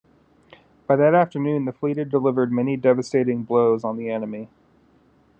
By 0.87 0.95
that 0.95 1.13
afternoon 1.13 1.65
the 1.65 1.71
fleet 1.71 1.97
had 1.97 2.09
delivered 2.09 2.51
many 2.51 2.75
devastating 2.75 3.43
blows 3.43 3.83
on 3.83 3.97
the 3.97 4.09
enemy. 4.09 4.49